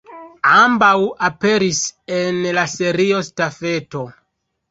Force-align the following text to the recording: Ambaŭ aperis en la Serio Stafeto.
Ambaŭ 0.51 0.93
aperis 1.27 1.81
en 2.19 2.41
la 2.59 2.65
Serio 2.73 3.19
Stafeto. 3.29 4.05